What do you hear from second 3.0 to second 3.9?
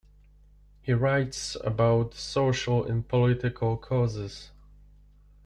political